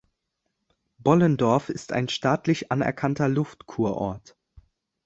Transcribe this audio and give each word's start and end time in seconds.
Bollendorf 0.97 1.69
ist 1.69 1.91
ein 1.93 2.09
staatlich 2.09 2.71
anerkannter 2.71 3.29
Luftkurort. 3.29 4.35